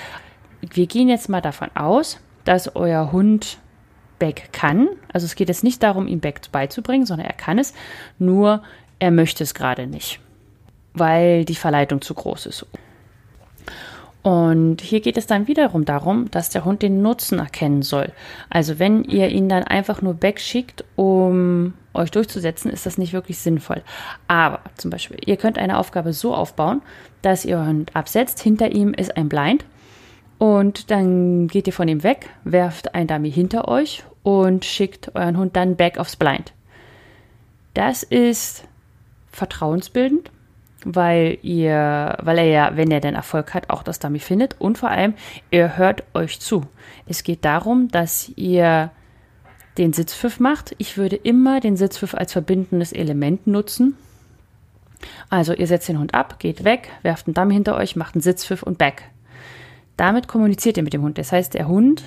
Wir 0.60 0.86
gehen 0.86 1.08
jetzt 1.08 1.28
mal 1.28 1.40
davon 1.40 1.70
aus, 1.76 2.18
dass 2.44 2.74
euer 2.74 3.12
Hund 3.12 3.58
Back 4.18 4.48
kann. 4.52 4.88
Also 5.12 5.26
es 5.26 5.34
geht 5.34 5.48
jetzt 5.48 5.62
nicht 5.62 5.82
darum, 5.82 6.08
ihm 6.08 6.20
Back 6.20 6.40
beizubringen, 6.50 7.06
sondern 7.06 7.26
er 7.26 7.34
kann 7.34 7.58
es. 7.58 7.74
Nur 8.18 8.62
er 8.98 9.10
möchte 9.10 9.44
es 9.44 9.54
gerade 9.54 9.86
nicht, 9.86 10.20
weil 10.94 11.44
die 11.44 11.54
Verleitung 11.54 12.00
zu 12.00 12.14
groß 12.14 12.46
ist. 12.46 12.66
Und 14.26 14.80
hier 14.80 15.02
geht 15.02 15.16
es 15.16 15.28
dann 15.28 15.46
wiederum 15.46 15.84
darum, 15.84 16.28
dass 16.32 16.50
der 16.50 16.64
Hund 16.64 16.82
den 16.82 17.00
Nutzen 17.00 17.38
erkennen 17.38 17.82
soll. 17.82 18.10
Also 18.50 18.80
wenn 18.80 19.04
ihr 19.04 19.28
ihn 19.28 19.48
dann 19.48 19.62
einfach 19.62 20.02
nur 20.02 20.20
wegschickt, 20.20 20.84
um 20.96 21.74
euch 21.94 22.10
durchzusetzen, 22.10 22.72
ist 22.72 22.86
das 22.86 22.98
nicht 22.98 23.12
wirklich 23.12 23.38
sinnvoll. 23.38 23.84
Aber 24.26 24.62
zum 24.78 24.90
Beispiel, 24.90 25.18
ihr 25.24 25.36
könnt 25.36 25.58
eine 25.58 25.78
Aufgabe 25.78 26.12
so 26.12 26.34
aufbauen, 26.34 26.82
dass 27.22 27.44
ihr 27.44 27.56
euren 27.56 27.76
Hund 27.76 27.94
absetzt. 27.94 28.40
Hinter 28.40 28.72
ihm 28.72 28.94
ist 28.94 29.16
ein 29.16 29.28
Blind. 29.28 29.64
Und 30.38 30.90
dann 30.90 31.46
geht 31.46 31.68
ihr 31.68 31.72
von 31.72 31.86
ihm 31.86 32.02
weg, 32.02 32.28
werft 32.42 32.96
ein 32.96 33.06
Dummy 33.06 33.30
hinter 33.30 33.68
euch 33.68 34.02
und 34.24 34.64
schickt 34.64 35.14
euren 35.14 35.38
Hund 35.38 35.54
dann 35.54 35.76
back 35.76 35.98
aufs 35.98 36.16
Blind. 36.16 36.52
Das 37.74 38.02
ist 38.02 38.64
vertrauensbildend 39.30 40.32
weil 40.86 41.38
ihr, 41.42 42.16
weil 42.22 42.38
er 42.38 42.44
ja, 42.46 42.76
wenn 42.76 42.90
er 42.90 43.00
denn 43.00 43.16
Erfolg 43.16 43.54
hat, 43.54 43.70
auch 43.70 43.82
das 43.82 43.98
Dummy 43.98 44.20
findet 44.20 44.54
und 44.60 44.78
vor 44.78 44.88
allem, 44.88 45.14
er 45.50 45.76
hört 45.76 46.04
euch 46.14 46.40
zu. 46.40 46.64
Es 47.06 47.24
geht 47.24 47.44
darum, 47.44 47.88
dass 47.88 48.30
ihr 48.36 48.90
den 49.78 49.92
Sitzpfiff 49.92 50.38
macht. 50.38 50.74
Ich 50.78 50.96
würde 50.96 51.16
immer 51.16 51.60
den 51.60 51.76
Sitzpfiff 51.76 52.14
als 52.14 52.32
verbindendes 52.32 52.92
Element 52.92 53.46
nutzen. 53.48 53.96
Also 55.28 55.52
ihr 55.52 55.66
setzt 55.66 55.88
den 55.88 55.98
Hund 55.98 56.14
ab, 56.14 56.38
geht 56.38 56.64
weg, 56.64 56.88
werft 57.02 57.26
einen 57.26 57.34
Dummy 57.34 57.54
hinter 57.54 57.76
euch, 57.76 57.96
macht 57.96 58.14
einen 58.14 58.22
Sitzpfiff 58.22 58.62
und 58.62 58.78
back. 58.78 59.10
Damit 59.96 60.28
kommuniziert 60.28 60.76
ihr 60.76 60.82
mit 60.84 60.92
dem 60.92 61.02
Hund. 61.02 61.18
Das 61.18 61.32
heißt, 61.32 61.54
der 61.54 61.66
Hund 61.66 62.04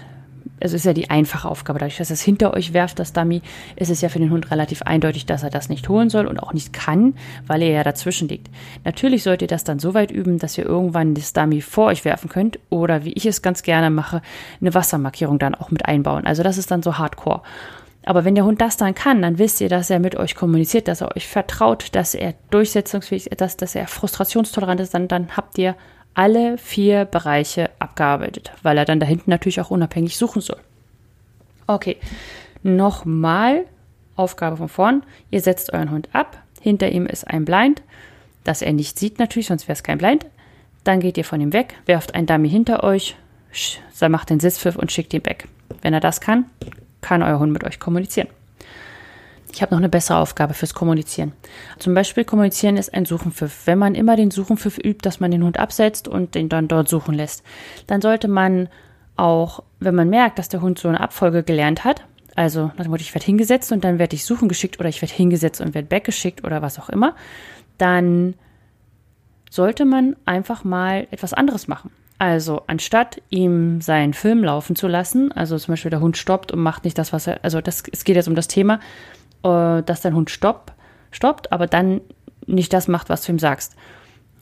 es 0.59 0.73
ist 0.73 0.85
ja 0.85 0.93
die 0.93 1.09
einfache 1.09 1.47
Aufgabe. 1.47 1.79
Dadurch, 1.79 1.97
dass 1.97 2.09
es 2.09 2.21
hinter 2.21 2.53
euch 2.53 2.73
werft, 2.73 2.99
das 2.99 3.13
Dummy, 3.13 3.41
ist 3.75 3.89
es 3.89 4.01
ja 4.01 4.09
für 4.09 4.19
den 4.19 4.31
Hund 4.31 4.51
relativ 4.51 4.81
eindeutig, 4.81 5.25
dass 5.25 5.43
er 5.43 5.49
das 5.49 5.69
nicht 5.69 5.87
holen 5.89 6.09
soll 6.09 6.27
und 6.27 6.39
auch 6.39 6.53
nicht 6.53 6.73
kann, 6.73 7.15
weil 7.47 7.61
er 7.61 7.69
ja 7.69 7.83
dazwischen 7.83 8.27
liegt. 8.27 8.49
Natürlich 8.83 9.23
sollt 9.23 9.41
ihr 9.41 9.47
das 9.47 9.63
dann 9.63 9.79
so 9.79 9.93
weit 9.93 10.11
üben, 10.11 10.39
dass 10.39 10.57
ihr 10.57 10.65
irgendwann 10.65 11.13
das 11.13 11.33
Dummy 11.33 11.61
vor 11.61 11.87
euch 11.87 12.05
werfen 12.05 12.29
könnt 12.29 12.59
oder, 12.69 13.05
wie 13.05 13.13
ich 13.13 13.25
es 13.25 13.41
ganz 13.41 13.63
gerne 13.63 13.89
mache, 13.89 14.21
eine 14.59 14.73
Wassermarkierung 14.73 15.39
dann 15.39 15.55
auch 15.55 15.71
mit 15.71 15.85
einbauen. 15.85 16.25
Also 16.25 16.43
das 16.43 16.57
ist 16.57 16.71
dann 16.71 16.83
so 16.83 16.97
hardcore. 16.97 17.41
Aber 18.05 18.25
wenn 18.25 18.35
der 18.35 18.45
Hund 18.45 18.61
das 18.61 18.77
dann 18.77 18.95
kann, 18.95 19.21
dann 19.21 19.37
wisst 19.37 19.61
ihr, 19.61 19.69
dass 19.69 19.89
er 19.89 19.99
mit 19.99 20.15
euch 20.15 20.35
kommuniziert, 20.35 20.87
dass 20.87 21.01
er 21.01 21.15
euch 21.15 21.27
vertraut, 21.27 21.89
dass 21.93 22.15
er 22.15 22.33
durchsetzungsfähig 22.49 23.27
ist, 23.27 23.41
dass, 23.41 23.57
dass 23.57 23.75
er 23.75 23.87
frustrationstolerant 23.87 24.79
ist, 24.79 24.93
dann, 24.93 25.07
dann 25.07 25.35
habt 25.35 25.57
ihr 25.57 25.75
alle 26.13 26.57
vier 26.57 27.05
Bereiche 27.05 27.69
abgearbeitet, 27.79 28.51
weil 28.63 28.77
er 28.77 28.85
dann 28.85 28.99
da 28.99 29.05
hinten 29.05 29.29
natürlich 29.29 29.61
auch 29.61 29.71
unabhängig 29.71 30.17
suchen 30.17 30.41
soll. 30.41 30.59
Okay, 31.67 31.97
nochmal 32.63 33.65
Aufgabe 34.15 34.57
von 34.57 34.69
vorn. 34.69 35.03
Ihr 35.31 35.41
setzt 35.41 35.71
euren 35.71 35.91
Hund 35.91 36.09
ab. 36.13 36.41
Hinter 36.61 36.89
ihm 36.89 37.05
ist 37.05 37.27
ein 37.27 37.45
Blind, 37.45 37.81
das 38.43 38.61
er 38.61 38.73
nicht 38.73 38.99
sieht 38.99 39.17
natürlich, 39.17 39.47
sonst 39.47 39.67
wäre 39.67 39.73
es 39.73 39.83
kein 39.83 39.97
Blind. 39.97 40.25
Dann 40.83 40.99
geht 40.99 41.17
ihr 41.17 41.25
von 41.25 41.39
ihm 41.39 41.53
weg, 41.53 41.75
werft 41.85 42.15
ein 42.15 42.25
Dummy 42.25 42.49
hinter 42.49 42.83
euch, 42.83 43.15
macht 44.09 44.29
den 44.29 44.39
Sitzpfiff 44.39 44.75
und 44.75 44.91
schickt 44.91 45.13
ihn 45.13 45.25
weg. 45.25 45.47
Wenn 45.81 45.93
er 45.93 45.99
das 45.99 46.19
kann, 46.19 46.45
kann 47.01 47.23
euer 47.23 47.39
Hund 47.39 47.53
mit 47.53 47.63
euch 47.63 47.79
kommunizieren. 47.79 48.27
Ich 49.51 49.61
habe 49.61 49.73
noch 49.73 49.79
eine 49.79 49.89
bessere 49.89 50.17
Aufgabe 50.17 50.53
fürs 50.53 50.73
Kommunizieren. 50.73 51.33
Zum 51.79 51.93
Beispiel 51.93 52.23
Kommunizieren 52.23 52.77
ist 52.77 52.93
ein 52.93 53.05
Suchenpfiff. 53.05 53.65
Wenn 53.65 53.79
man 53.79 53.95
immer 53.95 54.15
den 54.15 54.31
Suchenpfiff 54.31 54.77
übt, 54.77 54.99
dass 55.01 55.19
man 55.19 55.31
den 55.31 55.43
Hund 55.43 55.59
absetzt 55.59 56.07
und 56.07 56.35
den 56.35 56.49
dann 56.49 56.67
dort 56.67 56.87
suchen 56.87 57.15
lässt, 57.15 57.43
dann 57.87 58.01
sollte 58.01 58.27
man 58.27 58.69
auch, 59.17 59.63
wenn 59.79 59.95
man 59.95 60.09
merkt, 60.09 60.39
dass 60.39 60.49
der 60.49 60.61
Hund 60.61 60.79
so 60.79 60.87
eine 60.87 60.99
Abfolge 60.99 61.43
gelernt 61.43 61.83
hat, 61.83 62.05
also 62.35 62.71
ich 62.77 63.13
werde 63.13 63.25
hingesetzt 63.25 63.71
und 63.73 63.83
dann 63.83 63.99
werde 63.99 64.15
ich 64.15 64.23
suchen 64.23 64.47
geschickt 64.47 64.79
oder 64.79 64.87
ich 64.87 65.01
werde 65.01 65.13
hingesetzt 65.13 65.59
und 65.59 65.73
werde 65.73 65.91
weggeschickt 65.91 66.45
oder 66.45 66.61
was 66.61 66.79
auch 66.79 66.87
immer, 66.87 67.15
dann 67.77 68.35
sollte 69.49 69.83
man 69.83 70.15
einfach 70.25 70.63
mal 70.63 71.07
etwas 71.11 71.33
anderes 71.33 71.67
machen. 71.67 71.91
Also 72.17 72.61
anstatt 72.67 73.21
ihm 73.29 73.81
seinen 73.81 74.13
Film 74.13 74.43
laufen 74.43 74.77
zu 74.77 74.87
lassen, 74.87 75.33
also 75.33 75.57
zum 75.57 75.73
Beispiel 75.73 75.91
der 75.91 75.99
Hund 75.99 76.17
stoppt 76.17 76.53
und 76.53 76.59
macht 76.59 76.85
nicht 76.85 76.97
das, 76.97 77.11
was 77.11 77.27
er, 77.27 77.39
also 77.43 77.59
das, 77.59 77.83
es 77.91 78.05
geht 78.05 78.15
jetzt 78.15 78.27
um 78.29 78.35
das 78.35 78.47
Thema, 78.47 78.79
äh, 79.43 79.81
dass 79.83 80.01
dein 80.01 80.15
Hund 80.15 80.29
stopp, 80.29 80.73
stoppt, 81.11 81.51
aber 81.51 81.67
dann 81.67 82.01
nicht 82.45 82.73
das 82.73 82.87
macht, 82.87 83.09
was 83.09 83.23
du 83.23 83.31
ihm 83.31 83.39
sagst. 83.39 83.75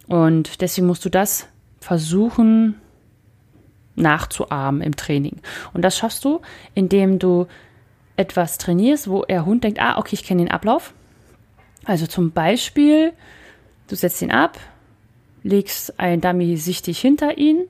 Und 0.07 0.61
deswegen 0.61 0.87
musst 0.87 1.03
du 1.05 1.09
das 1.09 1.47
versuchen 1.79 2.75
nachzuahmen 3.95 4.81
im 4.81 4.95
Training. 4.95 5.37
Und 5.73 5.81
das 5.81 5.97
schaffst 5.97 6.23
du, 6.23 6.41
indem 6.75 7.19
du 7.19 7.47
etwas 8.15 8.57
trainierst, 8.57 9.09
wo 9.09 9.23
der 9.23 9.45
Hund 9.45 9.63
denkt, 9.63 9.79
ah, 9.81 9.97
okay, 9.97 10.13
ich 10.13 10.23
kenne 10.23 10.43
den 10.43 10.51
Ablauf. 10.51 10.93
Also 11.85 12.07
zum 12.07 12.31
Beispiel, 12.31 13.13
du 13.87 13.95
setzt 13.95 14.21
ihn 14.21 14.31
ab, 14.31 14.57
legst 15.43 15.99
ein 15.99 16.21
Dummy 16.21 16.57
sichtig 16.57 16.99
hinter 16.99 17.37
ihn 17.37 17.65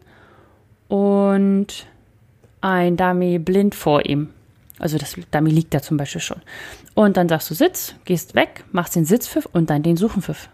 und 0.87 1.85
ein 2.61 2.97
Dummy 2.97 3.39
blind 3.39 3.75
vor 3.75 4.05
ihm. 4.05 4.29
Also 4.79 4.97
das 4.97 5.15
Dummy 5.31 5.49
liegt 5.49 5.73
da 5.73 5.81
zum 5.81 5.97
Beispiel 5.97 6.21
schon. 6.21 6.41
Und 6.93 7.17
dann 7.17 7.29
sagst 7.29 7.49
du 7.49 7.55
Sitz, 7.55 7.95
gehst 8.05 8.35
weg, 8.35 8.63
machst 8.71 8.95
den 8.95 9.05
Sitzpfiff 9.05 9.47
und 9.51 9.69
dann 9.69 9.83
den 9.83 9.97
Suchenpfiff. 9.97 10.49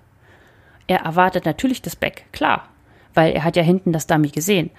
Er 0.88 1.00
erwartet 1.00 1.46
natürlich 1.46 1.82
das 1.82 1.96
Back, 1.96 2.26
klar, 2.32 2.70
weil 3.14 3.34
er 3.34 3.44
hat 3.44 3.56
ja 3.56 3.64
hinten 3.64 3.92
das 3.92 4.08
Dummy 4.08 4.30
gesehen. 4.30 4.70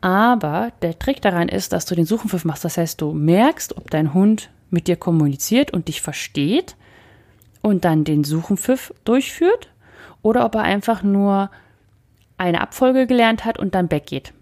Aber 0.00 0.72
der 0.82 0.98
Trick 0.98 1.22
daran 1.22 1.48
ist, 1.48 1.72
dass 1.72 1.86
du 1.86 1.94
den 1.94 2.06
Suchenpfiff 2.06 2.44
machst. 2.44 2.64
Das 2.64 2.76
heißt, 2.76 3.00
du 3.00 3.12
merkst, 3.12 3.76
ob 3.76 3.90
dein 3.90 4.12
Hund 4.14 4.50
mit 4.70 4.86
dir 4.86 4.96
kommuniziert 4.96 5.72
und 5.72 5.88
dich 5.88 6.02
versteht 6.02 6.76
und 7.62 7.84
dann 7.84 8.04
den 8.04 8.24
Suchenpfiff 8.24 8.92
durchführt 9.04 9.70
oder 10.22 10.44
ob 10.44 10.56
er 10.56 10.62
einfach 10.62 11.02
nur 11.02 11.50
eine 12.36 12.60
Abfolge 12.60 13.06
gelernt 13.06 13.44
hat 13.44 13.58
und 13.58 13.74
dann 13.74 13.88
back 13.88 14.06
geht. 14.06 14.32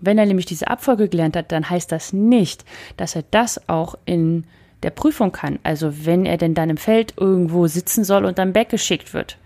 Wenn 0.00 0.18
er 0.18 0.26
nämlich 0.26 0.46
diese 0.46 0.68
Abfolge 0.68 1.08
gelernt 1.08 1.36
hat, 1.36 1.52
dann 1.52 1.68
heißt 1.68 1.92
das 1.92 2.12
nicht, 2.12 2.64
dass 2.96 3.16
er 3.16 3.24
das 3.30 3.68
auch 3.68 3.96
in 4.06 4.44
der 4.82 4.90
Prüfung 4.90 5.32
kann. 5.32 5.58
Also 5.62 6.06
wenn 6.06 6.24
er 6.24 6.38
denn 6.38 6.54
dann 6.54 6.70
im 6.70 6.76
Feld 6.76 7.14
irgendwo 7.18 7.66
sitzen 7.66 8.04
soll 8.04 8.24
und 8.24 8.38
dann 8.38 8.54
weggeschickt 8.54 9.12
wird. 9.14 9.36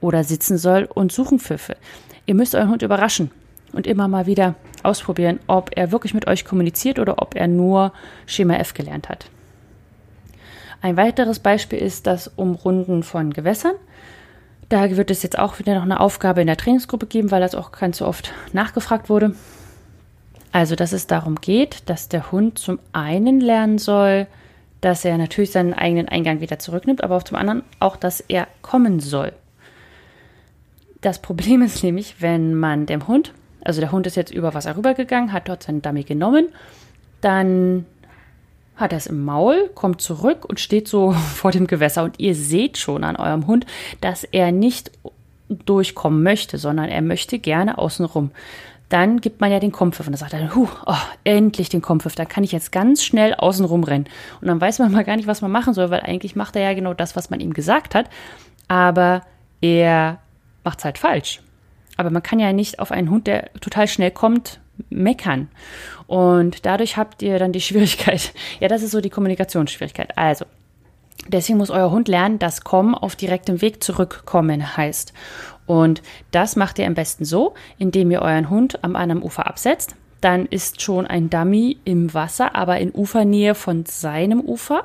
oder 0.00 0.24
sitzen 0.24 0.58
soll 0.58 0.88
und 0.92 1.12
suchen 1.12 1.38
Pfiffe. 1.38 1.76
Ihr 2.26 2.34
müsst 2.34 2.54
euren 2.54 2.70
Hund 2.70 2.82
überraschen 2.82 3.30
und 3.72 3.86
immer 3.86 4.08
mal 4.08 4.26
wieder 4.26 4.54
ausprobieren, 4.82 5.40
ob 5.46 5.70
er 5.76 5.92
wirklich 5.92 6.14
mit 6.14 6.26
euch 6.26 6.44
kommuniziert 6.44 6.98
oder 6.98 7.20
ob 7.20 7.34
er 7.34 7.48
nur 7.48 7.92
Schema 8.26 8.54
F 8.54 8.74
gelernt 8.74 9.08
hat. 9.08 9.30
Ein 10.82 10.96
weiteres 10.96 11.38
Beispiel 11.38 11.78
ist 11.78 12.06
das 12.06 12.28
Umrunden 12.28 13.02
von 13.02 13.32
Gewässern. 13.32 13.74
Da 14.70 14.96
wird 14.96 15.10
es 15.10 15.22
jetzt 15.22 15.38
auch 15.38 15.58
wieder 15.58 15.74
noch 15.74 15.82
eine 15.82 16.00
Aufgabe 16.00 16.40
in 16.40 16.46
der 16.46 16.56
Trainingsgruppe 16.56 17.06
geben, 17.06 17.30
weil 17.30 17.40
das 17.40 17.54
auch 17.54 17.72
ganz 17.72 17.98
so 17.98 18.06
oft 18.06 18.32
nachgefragt 18.52 19.10
wurde. 19.10 19.34
Also, 20.52 20.74
dass 20.74 20.92
es 20.92 21.06
darum 21.06 21.36
geht, 21.36 21.88
dass 21.88 22.08
der 22.08 22.32
Hund 22.32 22.58
zum 22.58 22.78
einen 22.92 23.40
lernen 23.40 23.78
soll, 23.78 24.26
dass 24.80 25.04
er 25.04 25.18
natürlich 25.18 25.52
seinen 25.52 25.74
eigenen 25.74 26.08
Eingang 26.08 26.40
wieder 26.40 26.58
zurücknimmt, 26.58 27.04
aber 27.04 27.16
auch 27.16 27.22
zum 27.22 27.36
anderen 27.36 27.62
auch, 27.78 27.96
dass 27.96 28.20
er 28.20 28.48
kommen 28.62 29.00
soll. 29.00 29.32
Das 31.00 31.20
Problem 31.20 31.62
ist 31.62 31.82
nämlich, 31.82 32.16
wenn 32.20 32.54
man 32.54 32.86
dem 32.86 33.06
Hund, 33.06 33.32
also 33.62 33.80
der 33.80 33.92
Hund 33.92 34.06
ist 34.06 34.16
jetzt 34.16 34.32
über 34.32 34.54
Wasser 34.54 34.76
rübergegangen, 34.76 35.32
hat 35.32 35.48
dort 35.48 35.62
seinen 35.62 35.82
Dummy 35.82 36.02
genommen, 36.02 36.48
dann 37.20 37.84
hat 38.76 38.92
er 38.92 38.98
es 38.98 39.06
im 39.06 39.24
Maul, 39.24 39.70
kommt 39.74 40.00
zurück 40.00 40.46
und 40.46 40.58
steht 40.58 40.88
so 40.88 41.12
vor 41.34 41.52
dem 41.52 41.66
Gewässer. 41.66 42.02
Und 42.02 42.18
ihr 42.18 42.34
seht 42.34 42.78
schon 42.78 43.04
an 43.04 43.16
eurem 43.16 43.46
Hund, 43.46 43.66
dass 44.00 44.24
er 44.24 44.50
nicht 44.52 44.90
durchkommen 45.48 46.22
möchte, 46.22 46.58
sondern 46.58 46.88
er 46.88 47.02
möchte 47.02 47.38
gerne 47.38 47.78
außenrum. 47.78 48.30
Dann 48.90 49.20
gibt 49.20 49.40
man 49.40 49.50
ja 49.50 49.60
den 49.60 49.72
Kompfiff 49.72 50.06
und 50.06 50.12
dann 50.12 50.18
sagt 50.18 50.34
er, 50.34 50.54
huh, 50.54 50.68
oh, 50.84 50.94
endlich 51.24 51.68
den 51.68 51.80
Kompfiff, 51.80 52.14
da 52.14 52.24
kann 52.26 52.44
ich 52.44 52.52
jetzt 52.52 52.72
ganz 52.72 53.02
schnell 53.02 53.34
außenrum 53.34 53.84
rennen. 53.84 54.06
Und 54.40 54.48
dann 54.48 54.60
weiß 54.60 54.80
man 54.80 54.92
mal 54.92 55.04
gar 55.04 55.16
nicht, 55.16 55.28
was 55.28 55.40
man 55.40 55.50
machen 55.50 55.74
soll, 55.74 55.90
weil 55.90 56.00
eigentlich 56.00 56.36
macht 56.36 56.56
er 56.56 56.62
ja 56.62 56.74
genau 56.74 56.92
das, 56.92 57.16
was 57.16 57.30
man 57.30 57.40
ihm 57.40 57.54
gesagt 57.54 57.94
hat, 57.94 58.10
aber 58.68 59.22
er 59.60 60.18
macht 60.64 60.80
es 60.80 60.84
halt 60.84 60.98
falsch. 60.98 61.40
Aber 61.96 62.10
man 62.10 62.22
kann 62.22 62.38
ja 62.38 62.52
nicht 62.52 62.78
auf 62.78 62.92
einen 62.92 63.10
Hund, 63.10 63.26
der 63.26 63.52
total 63.60 63.86
schnell 63.86 64.10
kommt, 64.10 64.60
meckern. 64.88 65.48
Und 66.06 66.66
dadurch 66.66 66.96
habt 66.96 67.22
ihr 67.22 67.38
dann 67.38 67.52
die 67.52 67.60
Schwierigkeit. 67.60 68.32
Ja, 68.58 68.68
das 68.68 68.82
ist 68.82 68.90
so 68.90 69.00
die 69.00 69.10
Kommunikationsschwierigkeit. 69.10 70.16
Also, 70.16 70.46
deswegen 71.28 71.58
muss 71.58 71.70
euer 71.70 71.90
Hund 71.90 72.08
lernen, 72.08 72.38
dass 72.38 72.64
kommen 72.64 72.94
auf 72.94 73.16
direktem 73.16 73.60
Weg 73.62 73.84
zurückkommen 73.84 74.76
heißt. 74.76 75.12
Und 75.70 76.02
das 76.32 76.56
macht 76.56 76.80
ihr 76.80 76.86
am 76.88 76.94
besten 76.94 77.24
so, 77.24 77.54
indem 77.78 78.10
ihr 78.10 78.22
euren 78.22 78.50
Hund 78.50 78.82
am 78.82 78.96
anderen 78.96 79.22
Ufer 79.22 79.46
absetzt. 79.46 79.94
Dann 80.20 80.46
ist 80.46 80.82
schon 80.82 81.06
ein 81.06 81.30
Dummy 81.30 81.78
im 81.84 82.12
Wasser, 82.12 82.56
aber 82.56 82.80
in 82.80 82.90
Ufernähe 82.90 83.54
von 83.54 83.86
seinem 83.86 84.40
Ufer. 84.40 84.82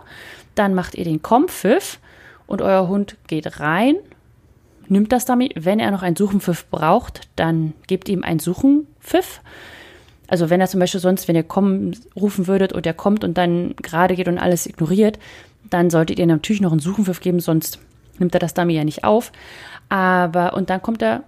Dann 0.53 0.75
macht 0.75 0.93
ihr 0.93 1.03
den 1.03 1.23
Kompfiff 1.23 1.99
und 2.45 2.61
euer 2.61 2.87
Hund 2.87 3.17
geht 3.25 3.59
rein, 3.59 3.95
nimmt 4.87 5.11
das 5.11 5.25
Dummy. 5.25 5.49
Wenn 5.55 5.79
er 5.79 5.89
noch 5.89 6.03
einen 6.03 6.15
Suchenpfiff 6.15 6.67
braucht, 6.69 7.29
dann 7.35 7.73
gebt 7.87 8.07
ihm 8.07 8.23
einen 8.23 8.37
Suchenpfiff. 8.37 9.41
Also 10.27 10.51
wenn 10.51 10.61
er 10.61 10.67
zum 10.67 10.81
Beispiel 10.81 11.01
sonst, 11.01 11.27
wenn 11.27 11.35
ihr 11.35 11.41
kommen 11.41 11.97
rufen 12.15 12.45
würdet 12.45 12.73
und 12.73 12.85
er 12.85 12.93
kommt 12.93 13.23
und 13.23 13.39
dann 13.39 13.75
gerade 13.77 14.15
geht 14.15 14.27
und 14.27 14.37
alles 14.37 14.67
ignoriert, 14.67 15.17
dann 15.67 15.89
solltet 15.89 16.19
ihr 16.19 16.27
natürlich 16.27 16.61
noch 16.61 16.73
einen 16.73 16.79
Suchenpfiff 16.79 17.21
geben, 17.21 17.39
sonst 17.39 17.79
nimmt 18.19 18.33
er 18.33 18.39
das 18.39 18.53
Dummy 18.53 18.73
ja 18.73 18.83
nicht 18.83 19.03
auf. 19.03 19.31
Aber 19.89 20.53
und 20.53 20.69
dann 20.69 20.81
kommt 20.81 21.01
er 21.01 21.23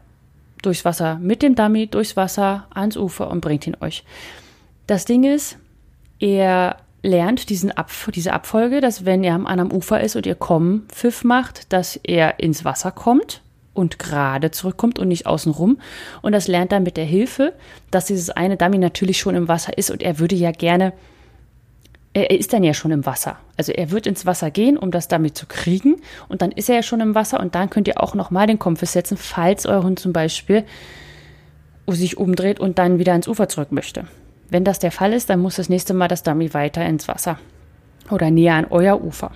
durchs 0.62 0.86
Wasser 0.86 1.18
mit 1.22 1.42
dem 1.42 1.56
Dummy 1.56 1.88
durchs 1.88 2.18
Wasser 2.18 2.68
ans 2.74 2.98
Ufer 2.98 3.30
und 3.30 3.42
bringt 3.42 3.68
ihn 3.68 3.78
euch. 3.80 4.04
Das 4.88 5.06
Ding 5.06 5.24
ist, 5.24 5.58
er 6.20 6.78
lernt 7.04 7.50
diesen 7.50 7.72
Ab 7.72 7.92
diese 8.14 8.34
Abfolge, 8.34 8.82
dass 8.82 9.06
wenn 9.06 9.24
er 9.24 9.36
am 9.36 9.46
anderen 9.46 9.72
Ufer 9.72 10.02
ist 10.02 10.16
und 10.16 10.26
ihr 10.26 10.36
kommen 10.36 10.88
Pfiff 10.90 11.24
macht, 11.24 11.72
dass 11.72 11.96
er 11.98 12.40
ins 12.40 12.66
Wasser 12.66 12.92
kommt 12.92 13.42
und 13.74 14.00
gerade 14.00 14.52
zurückkommt 14.52 14.98
und 15.00 15.08
nicht 15.08 15.26
außenrum. 15.26 15.80
Und 16.22 16.32
das 16.32 16.48
lernt 16.48 16.72
er 16.72 16.80
mit 16.80 16.98
der 16.98 17.06
Hilfe, 17.06 17.54
dass 17.92 18.06
dieses 18.06 18.30
eine 18.30 18.58
Dummy 18.58 18.78
natürlich 18.80 19.20
schon 19.20 19.36
im 19.36 19.48
Wasser 19.48 19.78
ist 19.78 19.92
und 19.92 20.02
er 20.02 20.20
würde 20.20 20.36
ja 20.36 20.52
gerne, 20.52 20.94
er 22.24 22.40
ist 22.40 22.54
dann 22.54 22.64
ja 22.64 22.74
schon 22.74 22.92
im 22.92 23.06
Wasser. 23.06 23.38
Also 23.58 23.72
er 23.72 23.92
wird 23.92 24.08
ins 24.08 24.26
Wasser 24.26 24.52
gehen, 24.52 24.78
um 24.78 24.92
das 24.92 25.08
Dummy 25.08 25.34
zu 25.34 25.46
kriegen 25.46 25.98
und 26.28 26.42
dann 26.42 26.52
ist 26.52 26.70
er 26.70 26.76
ja 26.76 26.84
schon 26.84 27.02
im 27.02 27.16
Wasser 27.16 27.40
und 27.40 27.56
dann 27.56 27.70
könnt 27.70 27.88
ihr 27.88 28.02
auch 28.02 28.16
nochmal 28.16 28.48
den 28.48 28.60
Kompass 28.60 28.94
setzen, 28.94 29.18
falls 29.18 29.66
euer 29.66 29.84
Hund 29.84 30.00
zum 30.00 30.14
Beispiel 30.14 30.64
sich 31.88 32.18
umdreht 32.18 32.60
und 32.60 32.80
dann 32.80 33.00
wieder 33.00 33.16
ins 33.16 33.28
Ufer 33.28 33.48
zurück 33.48 33.72
möchte. 33.72 34.06
Wenn 34.50 34.64
das 34.64 34.80
der 34.80 34.92
Fall 34.92 35.14
ist, 35.14 35.30
dann 35.30 35.42
muss 35.42 35.56
das 35.56 35.70
nächste 35.70 35.94
Mal 35.94 36.08
das 36.08 36.24
Dummy 36.24 36.54
weiter 36.54 36.86
ins 36.86 37.08
Wasser 37.08 37.38
oder 38.10 38.32
näher 38.32 38.56
an 38.56 38.68
euer 38.70 39.02
Ufer. 39.02 39.32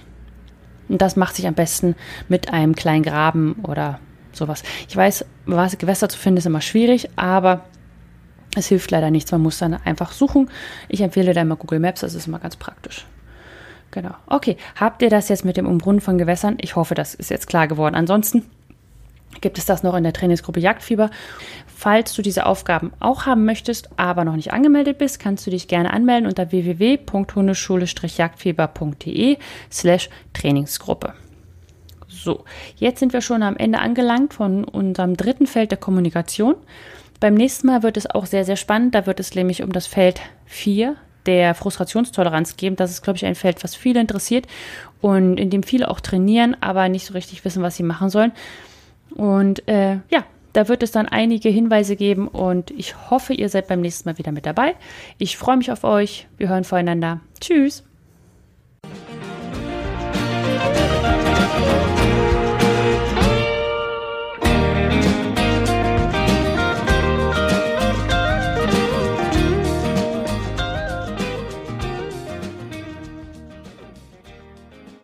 Und 0.89 1.01
das 1.01 1.15
macht 1.15 1.35
sich 1.35 1.47
am 1.47 1.53
besten 1.53 1.95
mit 2.27 2.51
einem 2.51 2.75
kleinen 2.75 3.03
Graben 3.03 3.55
oder 3.63 3.99
sowas. 4.33 4.63
Ich 4.87 4.95
weiß, 4.95 5.25
was 5.45 5.77
Gewässer 5.77 6.09
zu 6.09 6.17
finden 6.17 6.37
ist 6.37 6.45
immer 6.45 6.61
schwierig, 6.61 7.09
aber 7.15 7.65
es 8.55 8.67
hilft 8.67 8.91
leider 8.91 9.11
nichts. 9.11 9.31
Man 9.31 9.41
muss 9.41 9.59
dann 9.59 9.73
einfach 9.73 10.11
suchen. 10.11 10.49
Ich 10.89 11.01
empfehle 11.01 11.33
da 11.33 11.41
immer 11.41 11.55
Google 11.55 11.79
Maps, 11.79 12.01
das 12.01 12.13
ist 12.13 12.27
immer 12.27 12.39
ganz 12.39 12.55
praktisch. 12.55 13.05
Genau. 13.91 14.15
Okay, 14.27 14.57
habt 14.75 15.01
ihr 15.01 15.09
das 15.09 15.29
jetzt 15.29 15.45
mit 15.45 15.57
dem 15.57 15.67
Umbrunnen 15.67 16.01
von 16.01 16.17
Gewässern? 16.17 16.57
Ich 16.61 16.75
hoffe, 16.75 16.95
das 16.95 17.13
ist 17.13 17.29
jetzt 17.29 17.47
klar 17.47 17.67
geworden. 17.67 17.95
Ansonsten 17.95 18.45
gibt 19.41 19.57
es 19.57 19.65
das 19.65 19.83
noch 19.83 19.95
in 19.95 20.03
der 20.03 20.13
Trainingsgruppe 20.13 20.59
Jagdfieber. 20.59 21.09
Falls 21.67 22.13
du 22.13 22.21
diese 22.21 22.45
Aufgaben 22.45 22.91
auch 22.99 23.25
haben 23.25 23.45
möchtest, 23.45 23.89
aber 23.97 24.23
noch 24.23 24.35
nicht 24.35 24.53
angemeldet 24.53 24.97
bist, 24.97 25.19
kannst 25.19 25.45
du 25.47 25.51
dich 25.51 25.67
gerne 25.67 25.91
anmelden 25.91 26.27
unter 26.27 26.51
www.hundeschule-jagdfieber.de 26.51 29.37
slash 29.71 30.09
Trainingsgruppe. 30.33 31.13
So, 32.07 32.45
jetzt 32.75 32.99
sind 32.99 33.13
wir 33.13 33.21
schon 33.21 33.41
am 33.41 33.57
Ende 33.57 33.79
angelangt 33.79 34.35
von 34.35 34.63
unserem 34.63 35.17
dritten 35.17 35.47
Feld 35.47 35.71
der 35.71 35.79
Kommunikation. 35.79 36.55
Beim 37.21 37.35
nächsten 37.35 37.67
Mal 37.67 37.83
wird 37.83 37.97
es 37.97 38.09
auch 38.09 38.25
sehr, 38.25 38.43
sehr 38.43 38.57
spannend. 38.57 38.95
Da 38.95 39.05
wird 39.05 39.19
es 39.21 39.35
nämlich 39.35 39.63
um 39.63 39.71
das 39.71 39.87
Feld 39.87 40.19
4 40.47 40.95
der 41.27 41.53
Frustrationstoleranz 41.53 42.57
geben. 42.57 42.75
Das 42.75 42.89
ist, 42.89 43.03
glaube 43.03 43.17
ich, 43.17 43.25
ein 43.25 43.35
Feld, 43.35 43.63
was 43.63 43.75
viele 43.75 44.01
interessiert 44.01 44.47
und 45.01 45.37
in 45.37 45.51
dem 45.51 45.61
viele 45.61 45.89
auch 45.89 45.99
trainieren, 45.99 46.57
aber 46.61 46.89
nicht 46.89 47.05
so 47.05 47.13
richtig 47.13 47.45
wissen, 47.45 47.61
was 47.61 47.77
sie 47.77 47.83
machen 47.83 48.09
sollen. 48.09 48.31
Und 49.11 49.67
äh, 49.67 49.99
ja, 50.09 50.25
da 50.53 50.67
wird 50.67 50.81
es 50.81 50.91
dann 50.91 51.07
einige 51.07 51.49
Hinweise 51.49 51.95
geben 51.95 52.27
und 52.27 52.71
ich 52.71 53.11
hoffe, 53.11 53.33
ihr 53.33 53.49
seid 53.49 53.67
beim 53.67 53.81
nächsten 53.81 54.09
Mal 54.09 54.17
wieder 54.17 54.31
mit 54.31 54.47
dabei. 54.47 54.75
Ich 55.19 55.37
freue 55.37 55.57
mich 55.57 55.71
auf 55.71 55.83
euch. 55.83 56.27
Wir 56.37 56.49
hören 56.49 56.63
voneinander. 56.63 57.21
Tschüss. 57.39 57.83